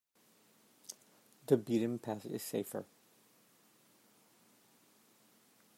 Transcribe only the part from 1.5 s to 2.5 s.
beaten path is